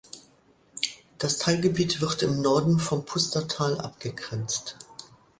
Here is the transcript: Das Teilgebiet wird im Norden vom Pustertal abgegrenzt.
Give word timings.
Das 1.19 1.37
Teilgebiet 1.37 2.01
wird 2.01 2.23
im 2.23 2.41
Norden 2.41 2.79
vom 2.79 3.05
Pustertal 3.05 3.79
abgegrenzt. 3.79 4.75